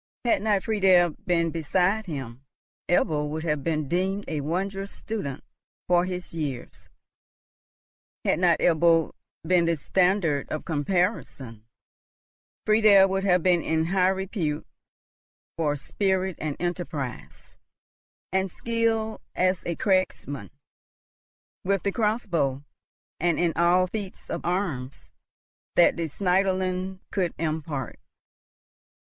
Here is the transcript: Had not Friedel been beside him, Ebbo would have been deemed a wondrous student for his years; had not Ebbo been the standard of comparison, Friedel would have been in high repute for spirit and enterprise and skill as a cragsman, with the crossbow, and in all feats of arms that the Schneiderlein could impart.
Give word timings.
Had 0.25 0.41
not 0.41 0.63
Friedel 0.63 1.11
been 1.27 1.51
beside 1.51 2.07
him, 2.07 2.43
Ebbo 2.89 3.29
would 3.29 3.43
have 3.43 3.63
been 3.63 3.87
deemed 3.87 4.25
a 4.27 4.41
wondrous 4.41 4.91
student 4.91 5.43
for 5.87 6.05
his 6.05 6.33
years; 6.33 6.89
had 8.25 8.39
not 8.39 8.57
Ebbo 8.57 9.11
been 9.45 9.65
the 9.65 9.75
standard 9.77 10.49
of 10.49 10.65
comparison, 10.65 11.67
Friedel 12.65 13.09
would 13.09 13.23
have 13.23 13.43
been 13.43 13.61
in 13.61 13.85
high 13.85 14.07
repute 14.07 14.65
for 15.55 15.75
spirit 15.75 16.35
and 16.39 16.55
enterprise 16.59 17.59
and 18.33 18.49
skill 18.49 19.21
as 19.35 19.63
a 19.67 19.75
cragsman, 19.75 20.49
with 21.63 21.83
the 21.83 21.91
crossbow, 21.91 22.63
and 23.19 23.37
in 23.37 23.53
all 23.55 23.85
feats 23.85 24.31
of 24.31 24.43
arms 24.43 25.11
that 25.75 25.95
the 25.95 26.07
Schneiderlein 26.07 27.01
could 27.11 27.35
impart. 27.37 27.99